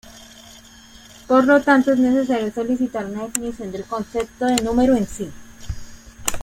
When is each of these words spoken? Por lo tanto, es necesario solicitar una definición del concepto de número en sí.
Por 1.27 1.45
lo 1.45 1.61
tanto, 1.61 1.93
es 1.93 1.99
necesario 1.99 2.51
solicitar 2.51 3.05
una 3.05 3.21
definición 3.27 3.71
del 3.71 3.83
concepto 3.85 4.45
de 4.47 4.55
número 4.55 4.95
en 4.95 5.05
sí. 5.05 5.31